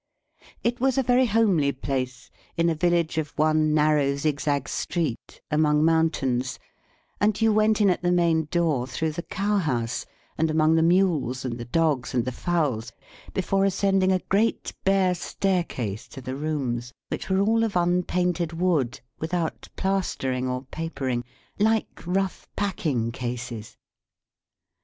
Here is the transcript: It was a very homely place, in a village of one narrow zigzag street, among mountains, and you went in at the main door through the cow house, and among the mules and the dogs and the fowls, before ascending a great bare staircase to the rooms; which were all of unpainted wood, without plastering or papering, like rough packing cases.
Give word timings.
It 0.63 0.79
was 0.79 0.97
a 0.97 1.03
very 1.03 1.27
homely 1.27 1.71
place, 1.71 2.31
in 2.57 2.71
a 2.71 2.73
village 2.73 3.19
of 3.19 3.37
one 3.37 3.71
narrow 3.71 4.15
zigzag 4.15 4.67
street, 4.67 5.39
among 5.51 5.85
mountains, 5.85 6.57
and 7.19 7.39
you 7.39 7.53
went 7.53 7.79
in 7.81 7.91
at 7.91 8.01
the 8.01 8.11
main 8.11 8.45
door 8.45 8.87
through 8.87 9.11
the 9.11 9.21
cow 9.21 9.57
house, 9.57 10.07
and 10.39 10.49
among 10.49 10.73
the 10.73 10.81
mules 10.81 11.45
and 11.45 11.59
the 11.59 11.65
dogs 11.65 12.15
and 12.15 12.25
the 12.25 12.31
fowls, 12.31 12.91
before 13.35 13.63
ascending 13.63 14.11
a 14.11 14.17
great 14.27 14.73
bare 14.83 15.13
staircase 15.13 16.07
to 16.07 16.19
the 16.19 16.35
rooms; 16.35 16.91
which 17.09 17.29
were 17.29 17.39
all 17.41 17.63
of 17.63 17.75
unpainted 17.75 18.53
wood, 18.53 18.99
without 19.19 19.67
plastering 19.75 20.47
or 20.47 20.63
papering, 20.71 21.23
like 21.59 22.01
rough 22.07 22.47
packing 22.55 23.11
cases. 23.11 23.77